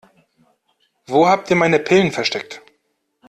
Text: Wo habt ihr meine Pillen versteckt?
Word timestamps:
Wo 1.05 1.27
habt 1.29 1.51
ihr 1.51 1.55
meine 1.55 1.77
Pillen 1.77 2.11
versteckt? 2.11 2.63